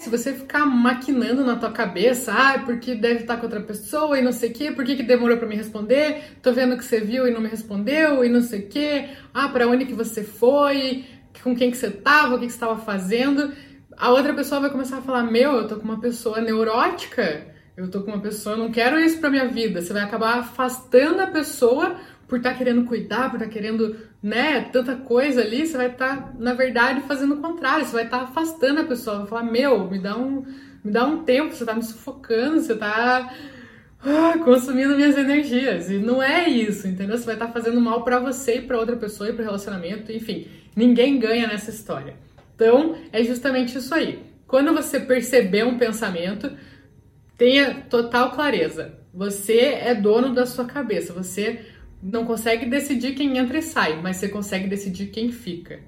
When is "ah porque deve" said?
2.32-3.20